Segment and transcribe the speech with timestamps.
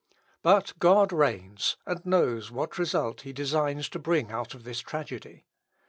[0.41, 5.45] But God reigns, and knows what result he designs to bring out of this tragedy.